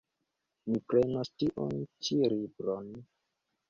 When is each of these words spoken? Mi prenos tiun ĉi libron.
Mi 0.69 0.81
prenos 0.93 1.31
tiun 1.43 1.79
ĉi 2.03 2.21
libron. 2.37 2.95